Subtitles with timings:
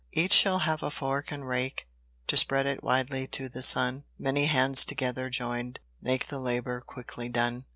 [0.13, 1.87] Each shall have a fork and rake,
[2.25, 7.29] To spread it widely to the sun: Many hands together join'd, Make the labour quickly
[7.29, 7.65] done.